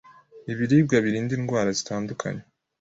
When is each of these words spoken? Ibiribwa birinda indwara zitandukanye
Ibiribwa 0.51 0.95
birinda 1.05 1.33
indwara 1.37 1.69
zitandukanye 1.77 2.43